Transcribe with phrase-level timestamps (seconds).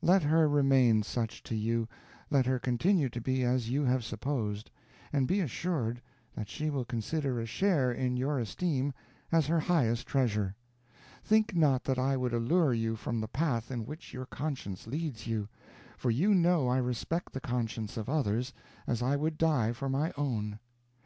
[0.00, 1.86] Let her remain such to you,
[2.30, 4.70] let her continue to be as you have supposed,
[5.12, 6.00] and be assured
[6.34, 8.94] that she will consider a share in your esteem
[9.30, 10.56] as her highest treasure.
[11.22, 15.26] Think not that I would allure you from the path in which your conscience leads
[15.26, 15.46] you;
[15.98, 18.54] for you know I respect the conscience of others,
[18.86, 20.58] as I would die for my own.